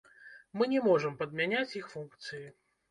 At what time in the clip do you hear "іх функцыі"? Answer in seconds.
1.83-2.45